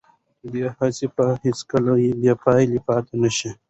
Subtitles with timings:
[0.41, 1.91] د ده هڅې به هیڅکله
[2.21, 3.49] بې پایلې پاتې نه شي.